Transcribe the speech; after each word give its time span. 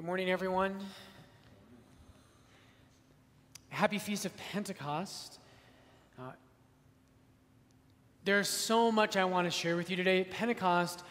Good 0.00 0.06
morning, 0.06 0.30
everyone. 0.30 0.78
Happy 3.68 3.98
Feast 3.98 4.24
of 4.24 4.34
Pentecost. 4.50 5.38
Uh, 6.18 6.30
there's 8.24 8.48
so 8.48 8.90
much 8.90 9.18
I 9.18 9.26
want 9.26 9.46
to 9.46 9.50
share 9.50 9.76
with 9.76 9.90
you 9.90 9.96
today. 9.96 10.24
Pentecost 10.24 11.04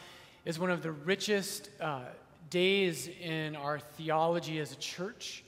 is 0.44 0.57
one 0.57 0.71
of 0.71 0.81
the 0.81 0.91
richest 0.91 1.70
uh, 1.79 2.02
days 2.49 3.07
in 3.21 3.56
our 3.56 3.78
theology 3.78 4.57
as 4.57 4.71
a 4.71 4.78
church. 4.78 5.44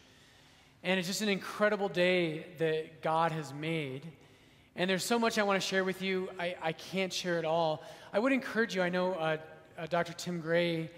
And 0.84 1.00
it's 1.00 1.08
just 1.08 1.24
an 1.24 1.30
incredible 1.30 1.90
day 1.90 2.46
that 2.60 3.02
God 3.02 3.32
has 3.32 3.56
made. 3.56 4.04
And 4.76 4.88
there's 4.88 5.04
so 5.04 5.18
much 5.18 5.40
I 5.40 5.44
want 5.44 5.60
to 5.60 5.68
share 5.68 5.84
with 5.84 6.04
you. 6.04 6.30
I, 6.40 6.56
I 6.62 6.74
can't 6.74 7.12
share 7.12 7.40
it 7.40 7.46
all. 7.46 7.82
I 8.14 8.20
would 8.20 8.34
encourage 8.34 8.76
you, 8.76 8.84
I 8.84 8.90
know 8.90 9.14
uh, 9.14 9.38
uh 9.80 9.88
Dr. 9.88 10.14
Tim 10.14 10.42
Gray 10.42 10.92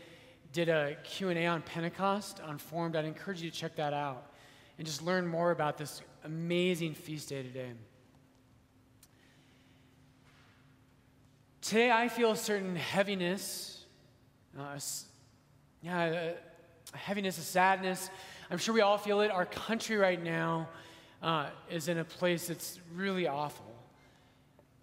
did 0.53 0.69
a 0.69 0.95
Q&A 1.03 1.47
on 1.47 1.63
Pentecost 1.63 2.39
on 2.41 2.59
Formed. 2.59 2.95
I'd 2.95 3.05
encourage 3.05 3.41
you 3.41 3.49
to 3.49 3.57
check 3.57 3.75
that 3.77 3.91
out 3.91 4.31
and 4.77 4.85
just 4.85 5.01
learn 5.01 5.25
more 5.25 5.49
about 5.49 5.79
this 5.79 6.01
amazing 6.23 6.93
feast 6.93 7.29
day 7.29 7.41
today. 7.41 7.71
Today, 11.61 11.91
I 11.91 12.07
feel 12.07 12.31
a 12.31 12.37
certain 12.37 12.75
heaviness, 12.75 13.83
uh, 14.59 14.77
yeah, 15.81 16.33
a 16.93 16.97
heaviness, 16.97 17.39
a 17.39 17.41
sadness. 17.41 18.11
I'm 18.51 18.59
sure 18.59 18.75
we 18.75 18.81
all 18.81 18.99
feel 18.99 19.21
it. 19.21 19.31
Our 19.31 19.45
country 19.45 19.97
right 19.97 20.21
now 20.21 20.69
uh, 21.23 21.47
is 21.71 21.87
in 21.87 21.97
a 21.97 22.05
place 22.05 22.47
that's 22.47 22.79
really 22.93 23.27
awful. 23.27 23.73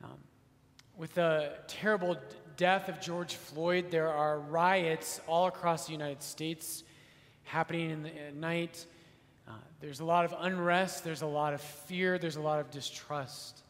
Um, 0.02 0.18
with 0.96 1.14
the 1.14 1.52
terrible 1.68 2.16
death 2.60 2.90
of 2.90 3.00
George 3.00 3.36
Floyd, 3.36 3.86
there 3.90 4.10
are 4.10 4.38
riots 4.38 5.18
all 5.26 5.46
across 5.46 5.86
the 5.86 5.92
United 5.92 6.22
States 6.22 6.84
happening 7.44 7.88
in 7.88 8.02
the, 8.02 8.10
at 8.10 8.34
night. 8.34 8.84
Uh, 9.48 9.52
there's 9.80 10.00
a 10.00 10.04
lot 10.04 10.26
of 10.26 10.34
unrest, 10.38 11.02
there's 11.02 11.22
a 11.22 11.26
lot 11.26 11.54
of 11.54 11.62
fear, 11.62 12.18
there's 12.18 12.36
a 12.36 12.40
lot 12.42 12.60
of 12.60 12.70
distrust. 12.70 13.62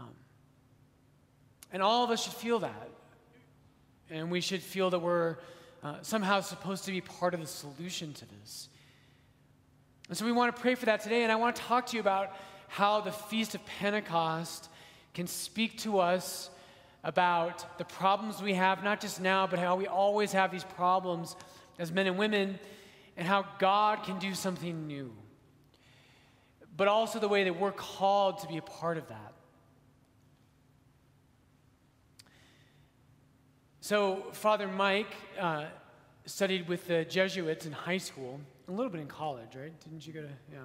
Um, 0.00 0.08
and 1.74 1.82
all 1.82 2.02
of 2.02 2.10
us 2.10 2.24
should 2.24 2.32
feel 2.32 2.58
that. 2.60 2.88
And 4.08 4.30
we 4.30 4.40
should 4.40 4.62
feel 4.62 4.88
that 4.88 5.00
we're 5.00 5.36
uh, 5.82 5.96
somehow 6.00 6.40
supposed 6.40 6.86
to 6.86 6.90
be 6.90 7.02
part 7.02 7.34
of 7.34 7.40
the 7.40 7.46
solution 7.46 8.14
to 8.14 8.24
this. 8.40 8.70
And 10.08 10.16
so 10.16 10.24
we 10.24 10.32
want 10.32 10.56
to 10.56 10.62
pray 10.62 10.74
for 10.74 10.86
that 10.86 11.02
today. 11.02 11.22
And 11.22 11.30
I 11.30 11.36
want 11.36 11.54
to 11.56 11.60
talk 11.60 11.84
to 11.88 11.96
you 11.96 12.00
about 12.00 12.34
how 12.66 13.02
the 13.02 13.12
Feast 13.12 13.54
of 13.54 13.60
Pentecost 13.66 14.70
can 15.12 15.26
speak 15.26 15.76
to 15.80 15.98
us 15.98 16.48
about 17.04 17.78
the 17.78 17.84
problems 17.84 18.42
we 18.42 18.54
have, 18.54 18.82
not 18.82 19.00
just 19.00 19.20
now, 19.20 19.46
but 19.46 19.58
how 19.58 19.76
we 19.76 19.86
always 19.86 20.32
have 20.32 20.50
these 20.50 20.64
problems 20.64 21.36
as 21.78 21.92
men 21.92 22.06
and 22.06 22.18
women, 22.18 22.58
and 23.16 23.28
how 23.28 23.44
God 23.58 24.02
can 24.04 24.18
do 24.18 24.34
something 24.34 24.86
new. 24.86 25.12
But 26.76 26.88
also 26.88 27.18
the 27.18 27.28
way 27.28 27.44
that 27.44 27.60
we're 27.60 27.72
called 27.72 28.38
to 28.38 28.48
be 28.48 28.56
a 28.56 28.62
part 28.62 28.96
of 28.96 29.06
that. 29.08 29.34
So, 33.80 34.24
Father 34.32 34.66
Mike 34.66 35.14
uh, 35.38 35.66
studied 36.24 36.66
with 36.68 36.86
the 36.86 37.04
Jesuits 37.04 37.66
in 37.66 37.72
high 37.72 37.98
school, 37.98 38.40
a 38.66 38.72
little 38.72 38.90
bit 38.90 39.02
in 39.02 39.06
college, 39.06 39.54
right? 39.54 39.78
Didn't 39.80 40.06
you 40.06 40.14
go 40.14 40.22
to, 40.22 40.28
yeah. 40.50 40.58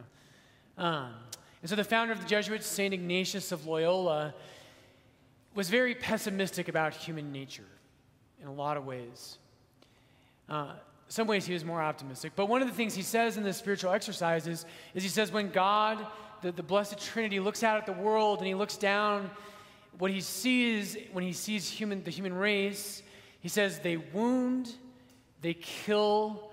Um, 0.77 1.13
and 1.61 1.69
so, 1.69 1.75
the 1.75 1.83
founder 1.83 2.13
of 2.13 2.21
the 2.21 2.27
Jesuits, 2.27 2.65
St. 2.65 2.93
Ignatius 2.93 3.51
of 3.51 3.67
Loyola, 3.67 4.33
was 5.59 5.69
very 5.69 5.93
pessimistic 5.93 6.69
about 6.69 6.93
human 6.93 7.33
nature 7.33 7.67
in 8.41 8.47
a 8.47 8.53
lot 8.53 8.77
of 8.77 8.85
ways. 8.85 9.37
Uh, 10.47 10.71
some 11.09 11.27
ways 11.27 11.45
he 11.45 11.53
was 11.53 11.65
more 11.65 11.81
optimistic. 11.81 12.31
But 12.33 12.45
one 12.45 12.61
of 12.61 12.69
the 12.69 12.73
things 12.73 12.95
he 12.95 13.01
says 13.01 13.35
in 13.35 13.43
the 13.43 13.51
spiritual 13.51 13.91
exercises 13.91 14.65
is 14.93 15.03
he 15.03 15.09
says, 15.09 15.33
when 15.33 15.49
God, 15.49 16.07
the, 16.41 16.53
the 16.53 16.63
Blessed 16.63 16.97
Trinity, 16.97 17.41
looks 17.41 17.61
out 17.61 17.75
at 17.75 17.85
the 17.85 17.91
world 17.91 18.37
and 18.37 18.47
he 18.47 18.55
looks 18.55 18.77
down, 18.77 19.29
what 19.97 20.11
he 20.11 20.21
sees 20.21 20.95
when 21.11 21.25
he 21.25 21.33
sees 21.33 21.69
human, 21.69 22.05
the 22.05 22.09
human 22.09 22.33
race, 22.33 23.03
he 23.41 23.49
says, 23.49 23.79
they 23.79 23.97
wound, 23.97 24.73
they 25.41 25.55
kill, 25.55 26.51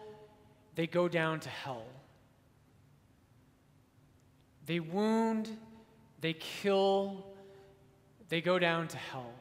they 0.74 0.88
go 0.88 1.06
down 1.06 1.38
to 1.38 1.48
hell. 1.48 1.84
They 4.66 4.80
wound, 4.80 5.48
they 6.20 6.32
kill, 6.32 7.24
they 8.28 8.40
go 8.40 8.58
down 8.58 8.88
to 8.88 8.96
hell. 8.96 9.32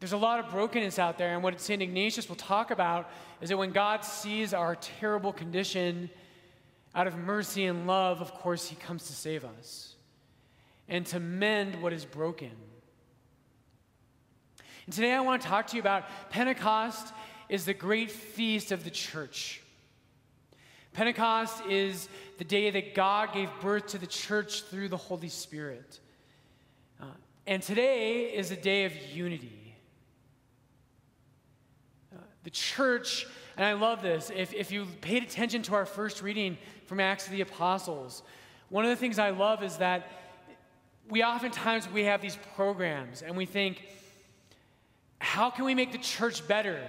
There's 0.00 0.12
a 0.12 0.18
lot 0.18 0.38
of 0.38 0.50
brokenness 0.50 0.98
out 0.98 1.16
there, 1.16 1.32
and 1.32 1.42
what 1.42 1.58
St. 1.60 1.80
Ignatius 1.80 2.28
will 2.28 2.36
talk 2.36 2.70
about 2.70 3.10
is 3.40 3.48
that 3.48 3.56
when 3.56 3.70
God 3.70 4.04
sees 4.04 4.52
our 4.52 4.76
terrible 4.76 5.32
condition, 5.32 6.10
out 6.94 7.06
of 7.06 7.16
mercy 7.16 7.64
and 7.64 7.86
love, 7.86 8.20
of 8.20 8.32
course, 8.34 8.68
He 8.68 8.76
comes 8.76 9.06
to 9.06 9.12
save 9.12 9.44
us 9.44 9.94
and 10.88 11.04
to 11.06 11.18
mend 11.18 11.80
what 11.82 11.92
is 11.92 12.04
broken. 12.04 12.50
And 14.86 14.94
today 14.94 15.12
I 15.12 15.20
want 15.20 15.42
to 15.42 15.48
talk 15.48 15.68
to 15.68 15.76
you 15.76 15.80
about 15.80 16.04
Pentecost 16.30 17.12
is 17.48 17.64
the 17.64 17.74
great 17.74 18.10
feast 18.10 18.70
of 18.70 18.84
the 18.84 18.90
church. 18.90 19.62
Pentecost 20.94 21.66
is 21.66 22.08
the 22.38 22.44
day 22.44 22.70
that 22.70 22.94
God 22.94 23.34
gave 23.34 23.50
birth 23.60 23.88
to 23.88 23.98
the 23.98 24.06
church 24.06 24.62
through 24.62 24.88
the 24.88 24.96
Holy 24.96 25.28
Spirit. 25.28 25.98
Uh, 27.00 27.06
and 27.48 27.60
today 27.60 28.26
is 28.26 28.52
a 28.52 28.56
day 28.56 28.84
of 28.84 28.92
unity. 29.12 29.74
Uh, 32.14 32.20
the 32.44 32.50
church, 32.50 33.26
and 33.56 33.66
I 33.66 33.72
love 33.72 34.02
this, 34.02 34.30
if, 34.34 34.54
if 34.54 34.70
you 34.70 34.86
paid 35.00 35.24
attention 35.24 35.62
to 35.64 35.74
our 35.74 35.84
first 35.84 36.22
reading 36.22 36.56
from 36.86 37.00
Acts 37.00 37.26
of 37.26 37.32
the 37.32 37.40
Apostles, 37.40 38.22
one 38.68 38.84
of 38.84 38.90
the 38.90 38.96
things 38.96 39.18
I 39.18 39.30
love 39.30 39.64
is 39.64 39.78
that 39.78 40.08
we 41.10 41.24
oftentimes 41.24 41.90
we 41.90 42.04
have 42.04 42.22
these 42.22 42.38
programs 42.54 43.22
and 43.22 43.36
we 43.36 43.46
think, 43.46 43.82
how 45.18 45.50
can 45.50 45.64
we 45.64 45.74
make 45.74 45.90
the 45.90 45.98
church 45.98 46.46
better? 46.46 46.80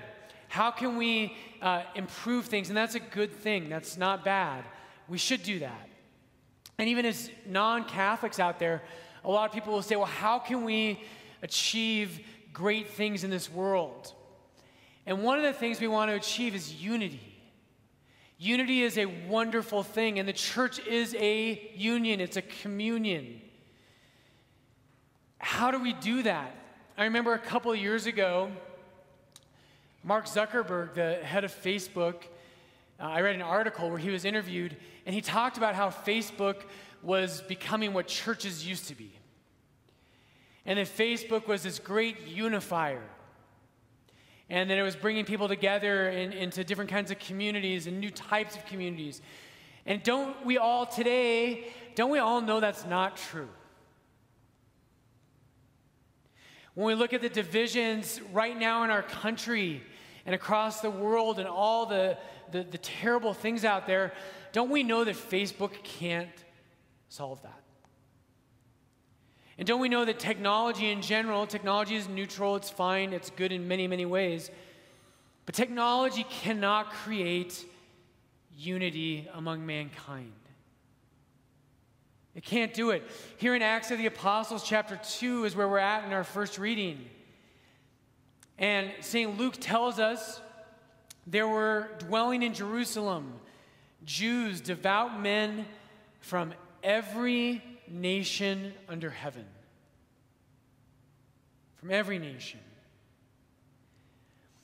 How 0.48 0.72
can 0.72 0.98
we 0.98 1.36
uh, 1.62 1.84
improve 1.96 2.46
things? 2.46 2.70
And 2.70 2.78
that's 2.78 2.96
a 2.96 3.00
good 3.00 3.32
thing, 3.32 3.70
that's 3.70 3.98
not 3.98 4.24
bad. 4.24 4.64
We 5.08 5.18
should 5.18 5.44
do 5.44 5.60
that. 5.60 5.90
And 6.78 6.90
even 6.90 7.06
as 7.06 7.30
non 7.46 7.86
Catholics 7.86 8.40
out 8.40 8.60
there, 8.60 8.82
a 9.24 9.30
lot 9.30 9.50
of 9.50 9.54
people 9.54 9.74
will 9.74 9.82
say, 9.82 9.96
well, 9.96 10.06
how 10.06 10.40
can 10.40 10.64
we 10.64 11.02
achieve 11.42 12.20
great 12.54 12.90
things 12.90 13.24
in 13.24 13.30
this 13.30 13.52
world? 13.52 14.14
And 15.06 15.24
one 15.24 15.38
of 15.38 15.44
the 15.44 15.54
things 15.54 15.80
we 15.80 15.88
want 15.88 16.10
to 16.10 16.16
achieve 16.16 16.56
is 16.56 16.74
unity. 16.74 17.36
Unity 18.38 18.84
is 18.84 18.98
a 18.98 19.06
wonderful 19.06 19.84
thing, 19.84 20.20
and 20.20 20.28
the 20.28 20.34
church 20.34 20.80
is 20.86 21.16
a 21.16 21.72
union, 21.76 22.20
it's 22.20 22.36
a 22.36 22.42
communion. 22.42 23.42
How 25.38 25.72
do 25.72 25.80
we 25.80 25.94
do 25.94 26.24
that? 26.24 26.54
I 26.98 27.06
remember 27.06 27.34
a 27.34 27.40
couple 27.40 27.72
of 27.72 27.78
years 27.78 28.08
ago, 28.08 28.52
Mark 30.06 30.28
Zuckerberg, 30.28 30.94
the 30.94 31.16
head 31.16 31.44
of 31.44 31.52
Facebook, 31.52 32.26
uh, 33.00 33.06
I 33.06 33.22
read 33.22 33.34
an 33.34 33.42
article 33.42 33.90
where 33.90 33.98
he 33.98 34.12
was 34.12 34.24
interviewed, 34.24 34.78
and 35.08 35.16
he 35.16 35.20
talked 35.20 35.58
about 35.58 35.74
how 35.74 35.90
Facebook 35.90 36.58
was 37.02 37.42
becoming 37.42 37.92
what 37.92 38.06
churches 38.06 38.68
used 38.68 38.88
to 38.90 38.94
be. 38.94 39.12
And 40.64 40.78
that 40.78 40.86
Facebook 40.86 41.48
was 41.48 41.64
this 41.64 41.80
great 41.80 42.28
unifier. 42.28 43.02
And 44.48 44.70
that 44.70 44.78
it 44.78 44.84
was 44.84 44.96
bringing 44.96 45.26
people 45.26 45.48
together 45.48 46.08
in, 46.12 46.34
into 46.34 46.64
different 46.64 46.92
kinds 46.92 47.10
of 47.10 47.18
communities 47.18 47.88
and 47.88 48.00
new 48.00 48.12
types 48.12 48.56
of 48.56 48.64
communities. 48.68 49.24
And 49.88 50.04
don't 50.04 50.46
we 50.46 50.60
all 50.60 50.86
today, 50.86 51.74
don't 51.96 52.12
we 52.12 52.20
all 52.20 52.42
know 52.42 52.60
that's 52.60 52.86
not 52.86 53.18
true? 53.18 53.50
When 56.76 56.86
we 56.86 56.94
look 56.94 57.14
at 57.14 57.22
the 57.22 57.30
divisions 57.30 58.22
right 58.32 58.56
now 58.56 58.84
in 58.84 58.92
our 58.92 59.02
country, 59.02 59.82
and 60.26 60.34
across 60.34 60.82
the 60.82 60.90
world 60.90 61.40
and 61.40 61.48
all 61.48 61.86
the, 61.86 62.18
the, 62.52 62.64
the 62.64 62.78
terrible 62.78 63.34
things 63.34 63.64
out 63.64 63.88
there, 63.88 64.14
don't 64.52 64.70
we 64.70 64.84
know 64.84 65.04
that 65.04 65.16
Facebook 65.16 65.72
can't 65.84 66.30
solve 67.10 67.42
that? 67.44 67.62
And 69.58 69.68
don't 69.68 69.80
we 69.80 69.90
know 69.90 70.04
that 70.04 70.20
technology 70.20 70.92
in 70.92 71.02
general, 71.02 71.48
technology 71.48 71.96
is 71.96 72.10
neutral, 72.10 72.56
it's 72.56 72.70
fine, 72.70 73.14
it's 73.14 73.30
good 73.30 73.52
in 73.52 73.68
many, 73.68 73.88
many 73.88 74.06
ways, 74.06 74.52
but 75.46 75.56
technology 75.56 76.26
cannot 76.30 76.92
create 76.92 77.66
unity 78.58 79.28
among 79.34 79.66
mankind. 79.66 80.34
It 82.34 82.44
can't 82.44 82.74
do 82.74 82.90
it. 82.90 83.04
Here 83.38 83.56
in 83.56 83.62
Acts 83.62 83.92
of 83.92 83.98
the 83.98 84.08
Apostles, 84.08 84.64
chapter 84.64 85.00
2, 85.20 85.46
is 85.46 85.56
where 85.56 85.70
we're 85.70 85.78
at 85.78 86.04
in 86.04 86.12
our 86.12 86.26
first 86.26 86.60
reading. 86.60 87.06
And 88.58 88.92
St. 89.02 89.38
Luke 89.38 89.56
tells 89.60 90.00
us 90.00 90.42
there 91.28 91.48
were 91.48 91.90
dwelling 92.00 92.44
in 92.44 92.54
Jerusalem 92.54 93.34
Jews, 94.06 94.62
devout 94.62 95.20
men 95.20 95.66
from 96.20 96.54
every 96.84 97.64
nation 97.88 98.74
under 98.88 99.10
heaven. 99.10 99.46
From 101.78 101.92
every 101.92 102.20
nation. 102.20 102.60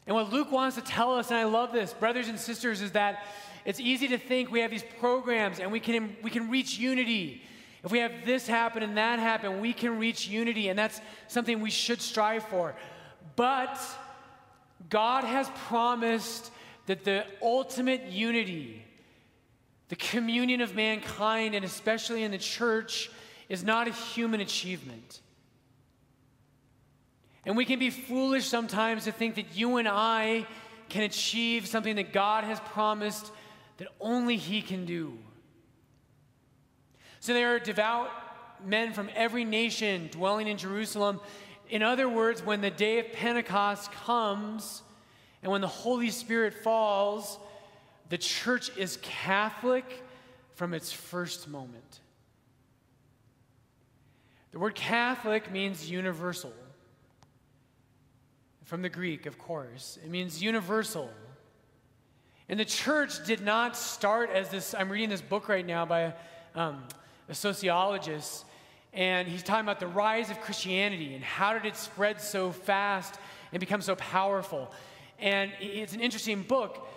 And 0.05 0.15
what 0.15 0.31
Luke 0.31 0.51
wants 0.51 0.75
to 0.75 0.81
tell 0.81 1.15
us, 1.15 1.29
and 1.29 1.37
I 1.37 1.43
love 1.43 1.71
this, 1.71 1.93
brothers 1.93 2.27
and 2.27 2.39
sisters, 2.39 2.81
is 2.81 2.91
that 2.91 3.25
it's 3.65 3.79
easy 3.79 4.07
to 4.09 4.17
think 4.17 4.51
we 4.51 4.59
have 4.61 4.71
these 4.71 4.83
programs 4.99 5.59
and 5.59 5.71
we 5.71 5.79
can, 5.79 6.15
we 6.23 6.29
can 6.29 6.49
reach 6.49 6.77
unity. 6.77 7.43
If 7.83 7.91
we 7.91 7.99
have 7.99 8.25
this 8.25 8.47
happen 8.47 8.83
and 8.83 8.97
that 8.97 9.19
happen, 9.19 9.59
we 9.59 9.73
can 9.73 9.97
reach 9.97 10.27
unity, 10.27 10.69
and 10.69 10.77
that's 10.77 11.01
something 11.27 11.61
we 11.61 11.71
should 11.71 12.01
strive 12.01 12.43
for. 12.43 12.75
But 13.35 13.79
God 14.89 15.23
has 15.23 15.49
promised 15.67 16.51
that 16.85 17.03
the 17.03 17.25
ultimate 17.41 18.05
unity, 18.07 18.83
the 19.89 19.95
communion 19.95 20.61
of 20.61 20.75
mankind, 20.75 21.55
and 21.55 21.63
especially 21.63 22.23
in 22.23 22.31
the 22.31 22.37
church, 22.37 23.09
is 23.49 23.63
not 23.63 23.87
a 23.87 23.91
human 23.91 24.41
achievement. 24.41 25.21
And 27.45 27.57
we 27.57 27.65
can 27.65 27.79
be 27.79 27.89
foolish 27.89 28.47
sometimes 28.47 29.05
to 29.05 29.11
think 29.11 29.35
that 29.35 29.55
you 29.55 29.77
and 29.77 29.87
I 29.87 30.45
can 30.89 31.03
achieve 31.03 31.67
something 31.67 31.95
that 31.95 32.13
God 32.13 32.43
has 32.43 32.59
promised 32.59 33.31
that 33.77 33.87
only 33.99 34.37
He 34.37 34.61
can 34.61 34.85
do. 34.85 35.17
So 37.19 37.33
there 37.33 37.55
are 37.55 37.59
devout 37.59 38.09
men 38.65 38.93
from 38.93 39.09
every 39.15 39.43
nation 39.43 40.09
dwelling 40.11 40.47
in 40.47 40.57
Jerusalem. 40.57 41.19
In 41.71 41.81
other 41.81 42.09
words, 42.09 42.45
when 42.45 42.59
the 42.59 42.69
day 42.69 42.99
of 42.99 43.13
Pentecost 43.13 43.93
comes 43.93 44.83
and 45.41 45.49
when 45.51 45.61
the 45.61 45.67
Holy 45.67 46.09
Spirit 46.09 46.53
falls, 46.53 47.39
the 48.09 48.17
church 48.17 48.69
is 48.77 48.99
Catholic 49.01 49.85
from 50.53 50.73
its 50.73 50.91
first 50.91 51.47
moment. 51.47 52.01
The 54.51 54.59
word 54.59 54.75
Catholic 54.75 55.49
means 55.49 55.89
universal. 55.89 56.51
From 58.65 58.81
the 58.81 58.89
Greek, 58.89 59.25
of 59.25 59.39
course, 59.39 59.97
it 60.03 60.09
means 60.09 60.43
universal. 60.43 61.09
And 62.49 62.59
the 62.59 62.65
church 62.65 63.25
did 63.25 63.39
not 63.39 63.77
start 63.77 64.29
as 64.29 64.49
this. 64.49 64.73
I'm 64.73 64.89
reading 64.89 65.09
this 65.09 65.21
book 65.21 65.47
right 65.47 65.65
now 65.65 65.85
by 65.85 66.13
um, 66.53 66.83
a 67.29 67.33
sociologist, 67.33 68.43
and 68.93 69.27
he's 69.27 69.43
talking 69.43 69.63
about 69.63 69.79
the 69.79 69.87
rise 69.87 70.29
of 70.29 70.41
Christianity 70.41 71.13
and 71.15 71.23
how 71.23 71.53
did 71.53 71.65
it 71.65 71.75
spread 71.75 72.19
so 72.19 72.51
fast 72.51 73.15
and 73.51 73.59
become 73.59 73.81
so 73.81 73.95
powerful. 73.95 74.71
And 75.19 75.51
it's 75.59 75.93
an 75.93 76.01
interesting 76.01 76.41
book. 76.41 76.87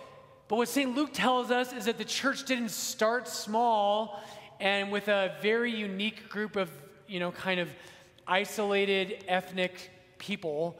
But 0.47 0.57
what 0.57 0.67
St. 0.67 0.95
Luke 0.95 1.11
tells 1.13 1.51
us 1.51 1.73
is 1.73 1.85
that 1.85 1.97
the 1.97 2.05
church 2.05 2.45
didn't 2.45 2.69
start 2.69 3.27
small 3.27 4.21
and 4.59 4.91
with 4.91 5.07
a 5.07 5.35
very 5.41 5.71
unique 5.71 6.29
group 6.29 6.55
of, 6.55 6.69
you 7.07 7.19
know, 7.19 7.31
kind 7.31 7.59
of 7.59 7.69
isolated 8.27 9.23
ethnic 9.27 9.91
people 10.17 10.77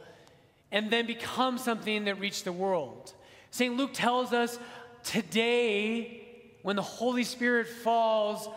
and 0.71 0.91
then 0.91 1.05
become 1.05 1.57
something 1.57 2.05
that 2.05 2.19
reached 2.19 2.43
the 2.43 2.51
world. 2.51 3.13
St. 3.51 3.75
Luke 3.77 3.91
tells 3.93 4.33
us 4.33 4.59
today, 5.03 6.21
when 6.63 6.75
the 6.75 6.81
Holy 6.81 7.23
Spirit 7.23 7.67
falls, 7.67 8.49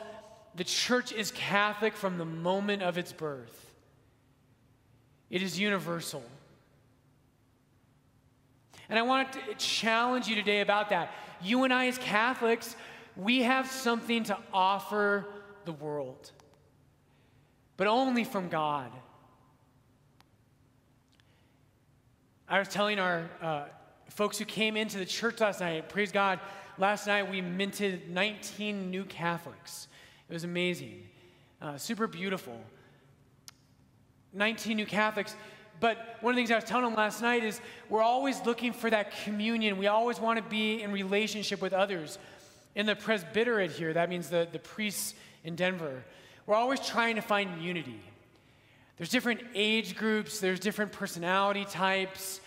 the 0.58 0.64
church 0.64 1.12
is 1.12 1.30
Catholic 1.30 1.96
from 1.96 2.18
the 2.18 2.24
moment 2.24 2.82
of 2.82 2.98
its 2.98 3.12
birth. 3.12 3.72
It 5.30 5.40
is 5.40 5.58
universal. 5.58 6.22
And 8.88 8.98
I 8.98 9.02
want 9.02 9.32
to 9.34 9.40
challenge 9.56 10.26
you 10.26 10.34
today 10.34 10.60
about 10.60 10.88
that. 10.88 11.12
You 11.40 11.62
and 11.62 11.72
I, 11.72 11.86
as 11.86 11.96
Catholics, 11.98 12.74
we 13.16 13.42
have 13.42 13.70
something 13.70 14.24
to 14.24 14.36
offer 14.52 15.26
the 15.64 15.72
world, 15.72 16.32
but 17.76 17.86
only 17.86 18.24
from 18.24 18.48
God. 18.48 18.90
I 22.48 22.58
was 22.58 22.66
telling 22.66 22.98
our 22.98 23.30
uh, 23.40 23.64
folks 24.08 24.38
who 24.38 24.44
came 24.44 24.76
into 24.76 24.98
the 24.98 25.06
church 25.06 25.38
last 25.38 25.60
night, 25.60 25.88
praise 25.88 26.10
God, 26.10 26.40
last 26.78 27.06
night 27.06 27.30
we 27.30 27.42
minted 27.42 28.10
19 28.10 28.90
new 28.90 29.04
Catholics. 29.04 29.86
It 30.28 30.32
was 30.32 30.44
amazing, 30.44 31.02
uh, 31.62 31.78
super 31.78 32.06
beautiful. 32.06 32.60
19 34.32 34.76
new 34.76 34.86
Catholics. 34.86 35.34
But 35.80 36.16
one 36.20 36.32
of 36.32 36.36
the 36.36 36.40
things 36.40 36.50
I 36.50 36.56
was 36.56 36.64
telling 36.64 36.84
them 36.84 36.94
last 36.94 37.22
night 37.22 37.44
is 37.44 37.60
we're 37.88 38.02
always 38.02 38.44
looking 38.44 38.72
for 38.72 38.90
that 38.90 39.12
communion. 39.22 39.78
We 39.78 39.86
always 39.86 40.18
want 40.18 40.38
to 40.38 40.42
be 40.42 40.82
in 40.82 40.90
relationship 40.90 41.62
with 41.62 41.72
others. 41.72 42.18
In 42.74 42.84
the 42.84 42.96
presbyterate 42.96 43.70
here, 43.70 43.92
that 43.92 44.08
means 44.08 44.28
the, 44.28 44.48
the 44.50 44.58
priests 44.58 45.14
in 45.44 45.54
Denver, 45.54 46.04
we're 46.46 46.56
always 46.56 46.80
trying 46.80 47.16
to 47.16 47.22
find 47.22 47.62
unity. 47.62 48.00
There's 48.96 49.10
different 49.10 49.40
age 49.54 49.96
groups, 49.96 50.40
there's 50.40 50.58
different 50.58 50.92
personality 50.92 51.64
types, 51.64 52.40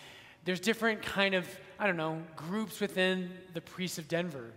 there's 0.43 0.59
different 0.59 1.01
kind 1.01 1.33
of, 1.33 1.47
I 1.79 1.87
don't 1.87 1.97
know, 1.97 2.21
groups 2.35 2.81
within 2.81 3.31
the 3.53 3.61
priests 3.61 3.97
of 3.97 4.07
Denver. 4.07 4.51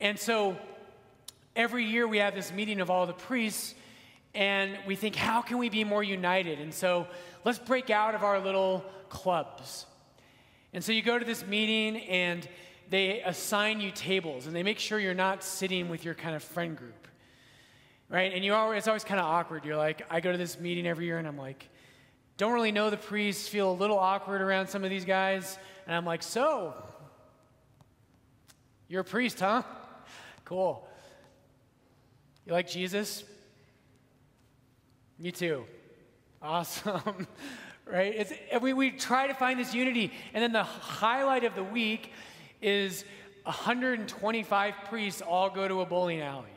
And 0.00 0.18
so 0.18 0.56
every 1.56 1.84
year 1.84 2.06
we 2.06 2.18
have 2.18 2.34
this 2.34 2.52
meeting 2.52 2.80
of 2.80 2.90
all 2.90 3.06
the 3.06 3.12
priests, 3.12 3.74
and 4.34 4.76
we 4.86 4.96
think, 4.96 5.14
how 5.14 5.42
can 5.42 5.58
we 5.58 5.68
be 5.68 5.84
more 5.84 6.02
united? 6.02 6.58
And 6.58 6.74
so 6.74 7.06
let's 7.44 7.58
break 7.58 7.90
out 7.90 8.14
of 8.14 8.24
our 8.24 8.40
little 8.40 8.84
clubs. 9.08 9.86
And 10.72 10.82
so 10.82 10.90
you 10.92 11.02
go 11.02 11.18
to 11.18 11.24
this 11.24 11.46
meeting, 11.46 11.98
and 12.02 12.48
they 12.90 13.20
assign 13.20 13.80
you 13.80 13.90
tables, 13.92 14.46
and 14.46 14.56
they 14.56 14.62
make 14.62 14.78
sure 14.78 14.98
you're 14.98 15.14
not 15.14 15.44
sitting 15.44 15.88
with 15.88 16.04
your 16.04 16.14
kind 16.14 16.34
of 16.34 16.42
friend 16.42 16.76
group. 16.76 17.08
Right? 18.08 18.32
And 18.34 18.44
you 18.44 18.54
always, 18.54 18.78
it's 18.78 18.88
always 18.88 19.04
kind 19.04 19.20
of 19.20 19.26
awkward. 19.26 19.64
You're 19.64 19.76
like, 19.76 20.02
I 20.10 20.20
go 20.20 20.30
to 20.32 20.38
this 20.38 20.58
meeting 20.58 20.86
every 20.86 21.06
year, 21.06 21.18
and 21.18 21.26
I'm 21.26 21.38
like, 21.38 21.68
don't 22.36 22.52
really 22.52 22.72
know 22.72 22.90
the 22.90 22.96
priests, 22.96 23.48
feel 23.48 23.70
a 23.70 23.72
little 23.72 23.98
awkward 23.98 24.42
around 24.42 24.68
some 24.68 24.82
of 24.82 24.90
these 24.90 25.04
guys. 25.04 25.56
And 25.86 25.94
I'm 25.94 26.04
like, 26.04 26.22
so, 26.22 26.74
you're 28.88 29.02
a 29.02 29.04
priest, 29.04 29.40
huh? 29.40 29.62
Cool. 30.44 30.86
You 32.46 32.52
like 32.52 32.68
Jesus? 32.68 33.24
Me 35.18 35.32
too. 35.32 35.64
Awesome. 36.42 37.26
right? 37.86 38.14
It's, 38.14 38.32
we, 38.60 38.72
we 38.72 38.90
try 38.90 39.26
to 39.26 39.34
find 39.34 39.58
this 39.58 39.74
unity. 39.74 40.12
And 40.32 40.42
then 40.42 40.52
the 40.52 40.62
highlight 40.62 41.44
of 41.44 41.54
the 41.54 41.64
week 41.64 42.12
is 42.60 43.04
125 43.44 44.74
priests 44.88 45.22
all 45.22 45.50
go 45.50 45.68
to 45.68 45.80
a 45.80 45.86
bowling 45.86 46.20
alley. 46.20 46.48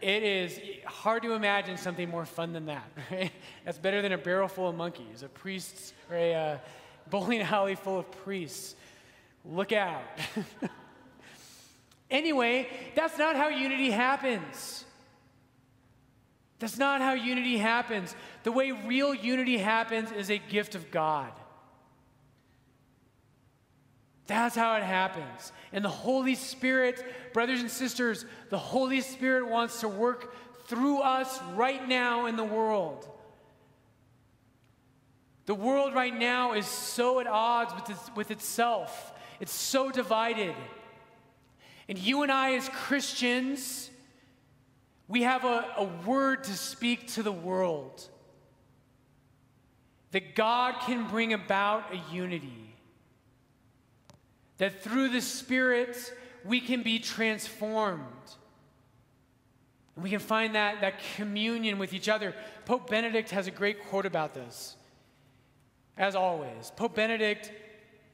It 0.00 0.24
is 0.24 0.58
hard 0.84 1.22
to 1.22 1.34
imagine 1.34 1.76
something 1.76 2.08
more 2.08 2.26
fun 2.26 2.52
than 2.52 2.66
that. 2.66 2.84
Right? 3.10 3.30
That's 3.64 3.78
better 3.78 4.02
than 4.02 4.12
a 4.12 4.18
barrel 4.18 4.48
full 4.48 4.68
of 4.68 4.74
monkeys, 4.74 5.22
a 5.22 5.28
priest 5.28 5.94
or 6.10 6.16
a 6.16 6.34
uh, 6.34 6.58
bowling 7.10 7.40
alley 7.40 7.76
full 7.76 7.98
of 7.98 8.10
priests. 8.10 8.74
Look 9.44 9.72
out. 9.72 10.02
anyway, 12.10 12.68
that's 12.94 13.18
not 13.18 13.36
how 13.36 13.48
unity 13.48 13.90
happens. 13.90 14.84
That's 16.62 16.78
not 16.78 17.00
how 17.00 17.14
unity 17.14 17.58
happens. 17.58 18.14
The 18.44 18.52
way 18.52 18.70
real 18.70 19.12
unity 19.12 19.58
happens 19.58 20.12
is 20.12 20.30
a 20.30 20.38
gift 20.38 20.76
of 20.76 20.92
God. 20.92 21.32
That's 24.28 24.54
how 24.54 24.76
it 24.76 24.84
happens. 24.84 25.50
And 25.72 25.84
the 25.84 25.88
Holy 25.88 26.36
Spirit, 26.36 27.04
brothers 27.32 27.62
and 27.62 27.68
sisters, 27.68 28.24
the 28.50 28.60
Holy 28.60 29.00
Spirit 29.00 29.48
wants 29.48 29.80
to 29.80 29.88
work 29.88 30.36
through 30.68 31.00
us 31.00 31.40
right 31.56 31.88
now 31.88 32.26
in 32.26 32.36
the 32.36 32.44
world. 32.44 33.08
The 35.46 35.56
world 35.56 35.96
right 35.96 36.16
now 36.16 36.52
is 36.52 36.66
so 36.66 37.18
at 37.18 37.26
odds 37.26 37.74
with, 37.74 37.90
its, 37.90 38.10
with 38.14 38.30
itself, 38.30 39.12
it's 39.40 39.52
so 39.52 39.90
divided. 39.90 40.54
And 41.88 41.98
you 41.98 42.22
and 42.22 42.30
I, 42.30 42.54
as 42.54 42.68
Christians, 42.68 43.90
we 45.08 45.22
have 45.22 45.44
a, 45.44 45.66
a 45.76 45.84
word 46.06 46.44
to 46.44 46.52
speak 46.52 47.08
to 47.08 47.22
the 47.22 47.32
world 47.32 48.08
that 50.12 50.34
God 50.34 50.76
can 50.86 51.08
bring 51.08 51.32
about 51.32 51.92
a 51.92 52.14
unity 52.14 52.74
that 54.58 54.82
through 54.82 55.08
the 55.08 55.20
Spirit 55.20 55.96
we 56.44 56.60
can 56.60 56.82
be 56.82 56.98
transformed. 56.98 58.02
And 59.96 60.04
we 60.04 60.10
can 60.10 60.20
find 60.20 60.54
that, 60.54 60.80
that 60.80 61.00
communion 61.16 61.78
with 61.78 61.92
each 61.92 62.08
other. 62.08 62.34
Pope 62.64 62.88
Benedict 62.88 63.30
has 63.30 63.46
a 63.46 63.50
great 63.50 63.84
quote 63.88 64.06
about 64.06 64.34
this. 64.34 64.76
As 65.96 66.14
always, 66.14 66.72
Pope 66.76 66.94
Benedict, 66.94 67.52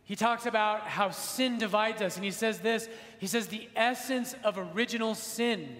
he 0.04 0.16
talks 0.16 0.46
about 0.46 0.82
how 0.82 1.10
sin 1.10 1.58
divides 1.58 2.02
us, 2.02 2.16
and 2.16 2.24
he 2.24 2.30
says 2.30 2.60
this 2.60 2.88
He 3.18 3.26
says, 3.26 3.48
The 3.48 3.68
essence 3.76 4.34
of 4.42 4.58
original 4.58 5.14
sin 5.14 5.76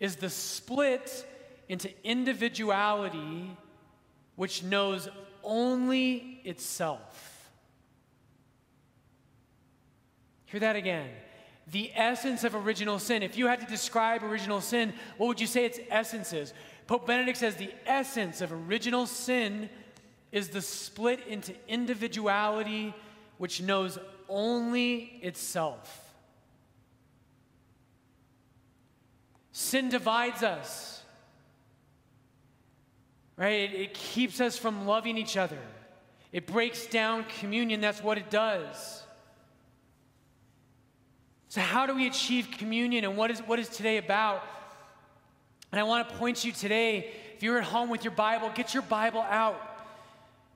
is 0.00 0.16
the 0.16 0.30
split 0.30 1.26
into 1.68 1.90
individuality 2.04 3.56
which 4.36 4.62
knows 4.62 5.08
only 5.42 6.40
itself. 6.44 7.50
Hear 10.46 10.60
that 10.60 10.76
again. 10.76 11.10
The 11.70 11.90
essence 11.94 12.44
of 12.44 12.54
original 12.54 12.98
sin. 12.98 13.22
If 13.22 13.36
you 13.36 13.46
had 13.46 13.60
to 13.60 13.66
describe 13.66 14.24
original 14.24 14.60
sin, 14.60 14.94
what 15.18 15.26
would 15.26 15.40
you 15.40 15.46
say 15.46 15.66
its 15.66 15.78
essence 15.90 16.32
is? 16.32 16.54
Pope 16.86 17.06
Benedict 17.06 17.36
says 17.36 17.56
the 17.56 17.72
essence 17.84 18.40
of 18.40 18.52
original 18.52 19.06
sin 19.06 19.68
is 20.32 20.48
the 20.48 20.62
split 20.62 21.26
into 21.26 21.54
individuality 21.66 22.94
which 23.36 23.60
knows 23.60 23.98
only 24.28 25.18
itself. 25.22 26.07
Sin 29.58 29.88
divides 29.88 30.44
us, 30.44 31.02
right? 33.36 33.58
It, 33.58 33.74
it, 33.74 33.92
keeps 33.92 34.40
us 34.40 34.56
from 34.56 34.86
loving 34.86 35.18
each 35.18 35.36
other. 35.36 35.58
It 36.30 36.46
breaks 36.46 36.86
down 36.86 37.24
communion. 37.40 37.80
That's 37.80 38.00
what 38.00 38.18
it 38.18 38.30
does. 38.30 39.02
So, 41.48 41.60
how 41.60 41.86
do 41.86 41.96
we 41.96 42.06
achieve 42.06 42.52
communion 42.56 43.04
and 43.04 43.16
what 43.16 43.32
is, 43.32 43.40
what 43.40 43.58
is 43.58 43.68
today 43.68 43.96
about? 43.96 44.44
And 45.72 45.80
I 45.80 45.82
want 45.82 46.08
to 46.08 46.14
point 46.14 46.44
you 46.44 46.52
today, 46.52 47.10
if 47.34 47.42
you're 47.42 47.58
at 47.58 47.64
home 47.64 47.90
with 47.90 48.04
your 48.04 48.14
Bible, 48.14 48.52
get 48.54 48.74
your 48.74 48.84
Bible 48.84 49.22
out 49.22 49.60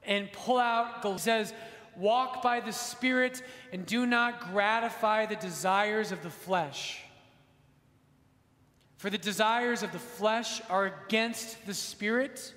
and 0.05 0.31
pull 0.31 0.61
out 0.61 1.03
the 1.03 1.19
says, 1.19 1.53
walk 1.97 2.41
by 2.41 2.61
the 2.61 2.73
Spirit 2.73 3.43
and 3.73 3.85
do 3.85 4.07
not 4.07 4.53
gratify 4.53 5.27
the 5.27 5.35
desires 5.35 6.13
of 6.13 6.23
the 6.23 6.31
flesh. 6.31 7.03
For 9.03 9.11
the 9.11 9.19
desires 9.19 9.83
of 9.83 9.91
the 9.91 9.99
flesh 9.99 10.63
are 10.71 10.87
against 10.87 11.67
the 11.67 11.75
Spirit, 11.75 12.55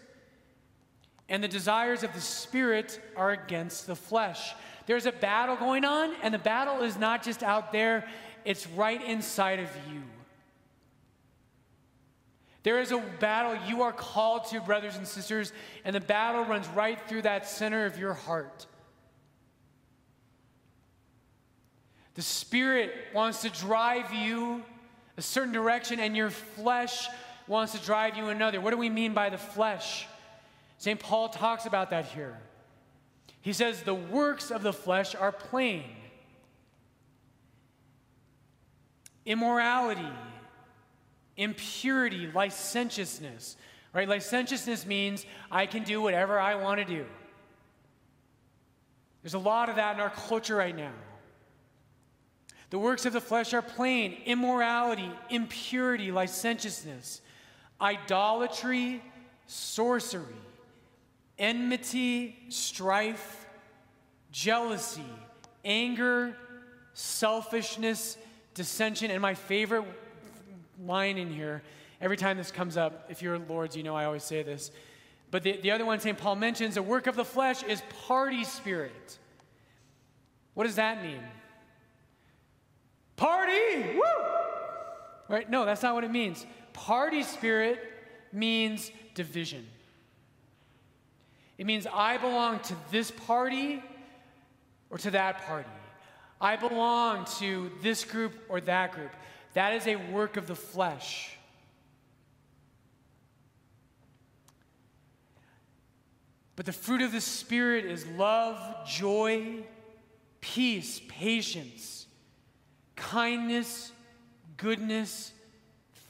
and 1.28 1.44
the 1.44 1.48
desires 1.48 2.04
of 2.04 2.14
the 2.14 2.22
Spirit 2.22 3.02
are 3.16 3.32
against 3.32 3.88
the 3.88 3.96
flesh. 3.96 4.54
There's 4.86 5.08
a 5.08 5.12
battle 5.12 5.56
going 5.56 5.86
on, 5.86 6.14
and 6.22 6.32
the 6.32 6.38
battle 6.38 6.84
is 6.84 6.98
not 6.98 7.24
just 7.24 7.42
out 7.42 7.72
there, 7.72 8.08
it's 8.44 8.68
right 8.68 9.04
inside 9.04 9.58
of 9.58 9.70
you. 9.92 10.04
There 12.62 12.80
is 12.80 12.92
a 12.92 13.00
battle 13.20 13.58
you 13.68 13.82
are 13.82 13.92
called 13.92 14.46
to, 14.52 14.62
brothers 14.62 14.98
and 14.98 15.08
sisters, 15.08 15.52
and 15.84 15.96
the 15.96 16.00
battle 16.00 16.46
runs 16.46 16.68
right 16.68 17.00
through 17.08 17.24
that 17.24 17.50
center 17.50 17.88
of 17.88 17.98
your 17.98 18.14
heart. 18.14 18.68
The 22.14 22.22
Spirit 22.22 22.94
wants 23.16 23.42
to 23.42 23.50
drive 23.50 24.14
you 24.14 24.64
a 25.18 25.22
certain 25.22 25.54
direction, 25.54 26.00
and 26.00 26.16
your 26.16 26.30
flesh 26.30 27.08
wants 27.48 27.74
to 27.74 27.86
drive 27.86 28.18
you 28.18 28.28
another. 28.28 28.60
What 28.60 28.72
do 28.72 28.78
we 28.78 28.90
mean 28.90 29.14
by 29.14 29.30
the 29.30 29.38
flesh? 29.38 30.08
St. 30.78 31.00
Paul 31.00 31.30
talks 31.30 31.66
about 31.66 31.92
that 31.92 32.06
here. 32.06 32.38
He 33.42 33.54
says, 33.54 33.84
The 33.84 33.94
works 33.94 34.52
of 34.52 34.64
the 34.64 34.74
flesh 34.74 35.16
are 35.16 35.32
plain 35.32 35.84
immorality 39.26 40.08
impurity, 41.38 42.30
licentiousness. 42.34 43.58
Right? 43.94 44.08
Licentiousness 44.08 44.86
means 44.86 45.26
I 45.52 45.66
can 45.66 45.84
do 45.84 46.02
whatever 46.02 46.40
I 46.40 46.56
want 46.56 46.80
to 46.80 46.86
do. 46.86 47.06
There's 49.24 49.34
a 49.34 49.40
lot 49.40 49.70
of 49.70 49.78
that 49.78 49.96
in 49.96 50.02
our 50.02 50.10
culture 50.10 50.56
right 50.56 50.76
now. 50.76 50.92
The 52.76 52.80
works 52.80 53.06
of 53.06 53.14
the 53.14 53.22
flesh 53.22 53.54
are 53.54 53.62
plain 53.62 54.18
immorality, 54.26 55.10
impurity, 55.30 56.12
licentiousness, 56.12 57.22
idolatry, 57.80 59.02
sorcery, 59.48 60.36
enmity, 61.40 62.38
strife, 62.50 63.46
jealousy, 64.34 65.06
anger, 65.64 66.36
selfishness, 66.94 68.18
dissension, 68.54 69.10
and 69.10 69.22
my 69.22 69.36
favorite 69.36 69.86
line 70.86 71.18
in 71.18 71.32
here. 71.32 71.64
Every 72.02 72.18
time 72.18 72.36
this 72.36 72.52
comes 72.52 72.76
up, 72.76 73.06
if 73.08 73.22
you're 73.22 73.40
Lord's, 73.40 73.78
you 73.78 73.84
know 73.84 73.96
I 73.96 74.04
always 74.04 74.26
say 74.26 74.44
this. 74.44 74.70
But 75.32 75.44
the, 75.44 75.56
the 75.62 75.72
other 75.72 75.86
one 75.86 76.02
St. 76.02 76.18
Paul 76.18 76.36
mentions, 76.36 76.76
the 76.76 76.84
work 76.84 77.08
of 77.08 77.16
the 77.16 77.24
flesh 77.24 77.64
is 77.64 77.82
party 78.06 78.44
spirit. 78.44 79.18
What 80.56 80.66
does 80.66 80.76
that 80.76 81.02
mean? 81.02 81.22
Party! 83.16 83.96
Woo! 83.96 84.02
Right? 85.28 85.50
No, 85.50 85.66
that's 85.66 85.82
not 85.82 85.96
what 85.96 86.04
it 86.04 86.12
means. 86.12 86.46
Party 86.74 87.24
spirit 87.24 87.80
means 88.32 88.92
division. 89.14 89.66
It 91.58 91.66
means 91.66 91.88
I 91.92 92.18
belong 92.18 92.60
to 92.60 92.76
this 92.92 93.12
party 93.12 93.82
or 94.90 94.98
to 95.00 95.12
that 95.12 95.46
party. 95.46 95.70
I 96.40 96.58
belong 96.58 97.26
to 97.40 97.72
this 97.82 98.04
group 98.04 98.34
or 98.50 98.60
that 98.62 98.92
group. 98.92 99.12
That 99.54 99.74
is 99.74 99.88
a 99.88 99.96
work 99.96 100.36
of 100.36 100.48
the 100.48 100.56
flesh. 100.56 101.32
But 106.56 106.66
the 106.66 106.74
fruit 106.74 107.02
of 107.02 107.12
the 107.12 107.22
Spirit 107.22 107.86
is 107.86 108.06
love, 108.08 108.88
joy, 108.88 109.64
peace, 110.42 111.02
patience, 111.08 112.05
kindness, 112.96 113.92
goodness, 114.58 115.32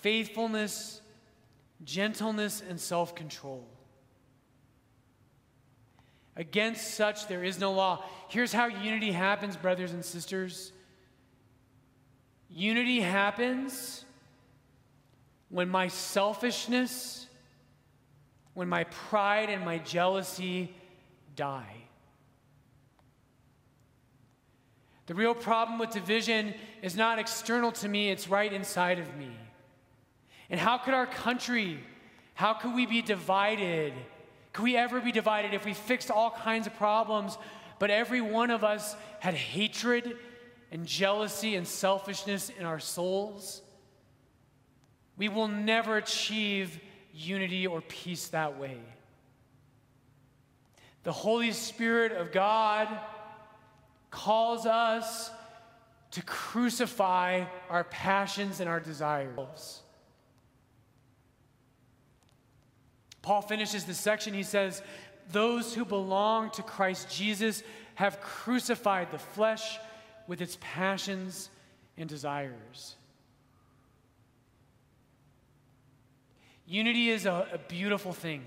faithfulness, 0.01 1.01
gentleness, 1.83 2.61
and 2.67 2.79
self 2.79 3.15
control. 3.15 3.67
Against 6.35 6.95
such 6.95 7.27
there 7.27 7.43
is 7.43 7.59
no 7.59 7.71
law. 7.71 8.03
Here's 8.27 8.51
how 8.51 8.65
unity 8.65 9.11
happens, 9.11 9.55
brothers 9.55 9.93
and 9.93 10.03
sisters 10.03 10.71
Unity 12.49 13.01
happens 13.01 14.05
when 15.49 15.67
my 15.67 15.89
selfishness, 15.89 17.27
when 18.53 18.69
my 18.69 18.85
pride 18.85 19.49
and 19.49 19.65
my 19.65 19.77
jealousy 19.77 20.73
die. 21.35 21.84
The 25.07 25.13
real 25.13 25.35
problem 25.35 25.77
with 25.77 25.91
division 25.91 26.53
is 26.81 26.95
not 26.95 27.19
external 27.19 27.71
to 27.73 27.87
me, 27.87 28.09
it's 28.09 28.27
right 28.27 28.51
inside 28.51 28.99
of 28.99 29.15
me. 29.15 29.31
And 30.49 30.59
how 30.59 30.77
could 30.77 30.93
our 30.93 31.07
country, 31.07 31.79
how 32.33 32.53
could 32.53 32.73
we 32.73 32.85
be 32.85 33.01
divided? 33.01 33.93
Could 34.53 34.63
we 34.63 34.77
ever 34.77 34.99
be 34.99 35.11
divided 35.11 35.53
if 35.53 35.65
we 35.65 35.73
fixed 35.73 36.09
all 36.09 36.31
kinds 36.31 36.65
of 36.65 36.75
problems, 36.75 37.37
but 37.77 37.89
every 37.89 38.21
one 38.21 38.49
of 38.49 38.63
us 38.63 38.95
had 39.19 39.33
hatred 39.33 40.17
and 40.71 40.85
jealousy 40.85 41.55
and 41.55 41.67
selfishness 41.67 42.49
in 42.49 42.65
our 42.65 42.79
souls, 42.79 43.61
we 45.17 45.29
will 45.29 45.47
never 45.47 45.97
achieve 45.97 46.79
unity 47.13 47.67
or 47.67 47.81
peace 47.81 48.27
that 48.29 48.59
way. 48.59 48.79
The 51.03 51.11
Holy 51.11 51.51
Spirit 51.51 52.11
of 52.11 52.31
God 52.31 52.87
calls 54.15 54.65
us 54.65 55.29
to 56.11 56.21
crucify 56.23 57.43
our 57.69 57.83
passions 57.83 58.61
and 58.61 58.69
our 58.69 58.79
desires. 58.79 59.81
Paul 63.21 63.41
finishes 63.41 63.83
this 63.83 63.99
section. 63.99 64.33
He 64.33 64.43
says, 64.43 64.81
Those 65.33 65.73
who 65.73 65.83
belong 65.83 66.51
to 66.51 66.63
Christ 66.63 67.11
Jesus 67.11 67.61
have 67.95 68.21
crucified 68.21 69.11
the 69.11 69.17
flesh 69.17 69.79
with 70.27 70.39
its 70.41 70.57
passions 70.61 71.49
and 71.97 72.07
desires. 72.07 72.95
Unity 76.65 77.09
is 77.09 77.25
a, 77.25 77.47
a, 77.51 77.57
beautiful 77.57 78.13
thing, 78.13 78.43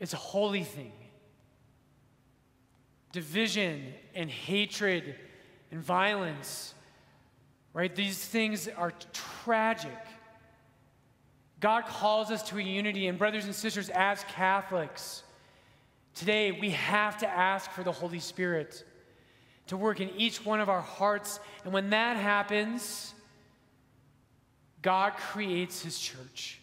it's 0.00 0.14
a 0.14 0.16
holy 0.16 0.64
thing. 0.64 0.92
Division 3.12 3.94
and 4.14 4.30
hatred 4.30 5.14
and 5.70 5.80
violence, 5.82 6.74
right? 7.72 7.94
These 7.94 8.24
things 8.24 8.68
are 8.68 8.92
tragic. 9.12 9.96
God 11.60 11.86
calls 11.86 12.30
us 12.30 12.42
to 12.44 12.58
a 12.58 12.62
unity, 12.62 13.08
and 13.08 13.18
brothers 13.18 13.44
and 13.44 13.54
sisters, 13.54 13.88
as 13.88 14.24
Catholics, 14.28 15.22
today 16.14 16.52
we 16.52 16.70
have 16.70 17.18
to 17.18 17.28
ask 17.28 17.70
for 17.70 17.82
the 17.82 17.92
Holy 17.92 18.20
Spirit 18.20 18.84
to 19.66 19.76
work 19.76 20.00
in 20.00 20.10
each 20.16 20.44
one 20.44 20.60
of 20.60 20.68
our 20.68 20.80
hearts. 20.80 21.40
And 21.64 21.72
when 21.72 21.90
that 21.90 22.16
happens, 22.16 23.14
God 24.82 25.14
creates 25.16 25.82
his 25.82 25.98
church. 25.98 26.60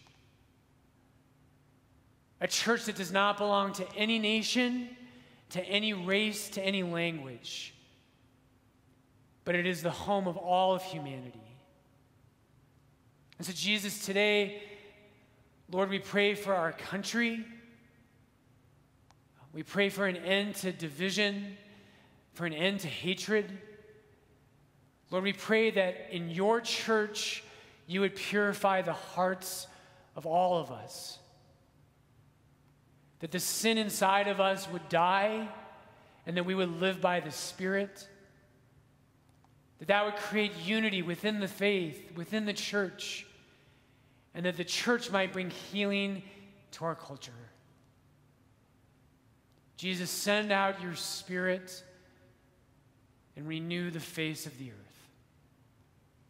A 2.40 2.48
church 2.48 2.84
that 2.84 2.96
does 2.96 3.12
not 3.12 3.38
belong 3.38 3.72
to 3.74 3.86
any 3.94 4.18
nation, 4.18 4.88
to 5.50 5.62
any 5.64 5.92
race, 5.92 6.48
to 6.50 6.62
any 6.62 6.82
language, 6.82 7.74
but 9.44 9.54
it 9.54 9.66
is 9.66 9.82
the 9.82 9.90
home 9.90 10.26
of 10.26 10.36
all 10.36 10.74
of 10.74 10.82
humanity. 10.82 11.40
And 13.38 13.46
so, 13.46 13.52
Jesus, 13.52 14.04
today, 14.04 14.62
Lord, 15.70 15.90
we 15.90 15.98
pray 15.98 16.34
for 16.34 16.54
our 16.54 16.72
country. 16.72 17.44
We 19.52 19.62
pray 19.62 19.88
for 19.88 20.06
an 20.06 20.16
end 20.16 20.56
to 20.56 20.72
division 20.72 21.56
for 22.36 22.44
an 22.44 22.52
end 22.52 22.80
to 22.80 22.88
hatred. 22.88 23.50
Lord, 25.10 25.24
we 25.24 25.32
pray 25.32 25.70
that 25.70 26.08
in 26.10 26.28
your 26.28 26.60
church, 26.60 27.42
you 27.86 28.02
would 28.02 28.14
purify 28.14 28.82
the 28.82 28.92
hearts 28.92 29.66
of 30.14 30.26
all 30.26 30.58
of 30.58 30.70
us. 30.70 31.18
That 33.20 33.30
the 33.30 33.40
sin 33.40 33.78
inside 33.78 34.28
of 34.28 34.40
us 34.40 34.68
would 34.70 34.88
die 34.88 35.48
and 36.26 36.36
that 36.36 36.44
we 36.44 36.54
would 36.54 36.80
live 36.80 37.00
by 37.00 37.20
the 37.20 37.30
Spirit. 37.30 38.08
That 39.78 39.88
that 39.88 40.04
would 40.04 40.16
create 40.16 40.52
unity 40.64 41.02
within 41.02 41.40
the 41.40 41.48
faith, 41.48 42.12
within 42.16 42.46
the 42.46 42.52
church, 42.52 43.26
and 44.34 44.44
that 44.44 44.56
the 44.56 44.64
church 44.64 45.10
might 45.10 45.32
bring 45.32 45.50
healing 45.50 46.22
to 46.72 46.84
our 46.84 46.94
culture. 46.94 47.32
Jesus, 49.76 50.10
send 50.10 50.52
out 50.52 50.82
your 50.82 50.94
Spirit 50.94 51.82
and 53.36 53.46
renew 53.46 53.90
the 53.90 54.00
face 54.00 54.46
of 54.46 54.58
the 54.58 54.70
earth. 54.70 54.85